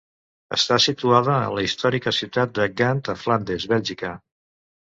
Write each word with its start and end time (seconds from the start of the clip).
Està 0.55 0.77
situada 0.85 1.35
en 1.49 1.53
la 1.59 1.65
històrica 1.67 2.13
ciutat 2.21 2.57
de 2.61 2.67
Gant 2.81 3.05
a 3.15 3.19
Flandes, 3.25 3.69
Bèlgica. 3.75 4.19